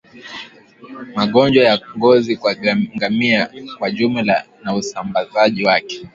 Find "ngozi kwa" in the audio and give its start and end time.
1.97-2.55